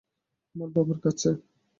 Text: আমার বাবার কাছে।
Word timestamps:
আমার 0.55 0.69
বাবার 0.75 0.97
কাছে। 0.99 1.29